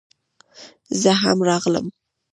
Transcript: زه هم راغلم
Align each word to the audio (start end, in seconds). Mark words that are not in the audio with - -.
زه 1.01 1.11
هم 1.21 1.37
راغلم 1.47 1.87